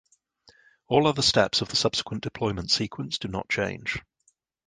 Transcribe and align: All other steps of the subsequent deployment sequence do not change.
All 0.87 1.05
other 1.05 1.21
steps 1.21 1.61
of 1.61 1.69
the 1.69 1.75
subsequent 1.75 2.23
deployment 2.23 2.71
sequence 2.71 3.19
do 3.19 3.27
not 3.27 3.47
change. 3.49 3.99